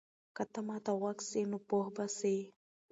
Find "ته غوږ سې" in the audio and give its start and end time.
0.85-1.41